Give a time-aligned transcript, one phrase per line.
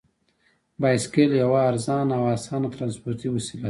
[0.79, 3.59] بایسکل یوه ارزانه او اسانه ترانسپورتي وسیله ده.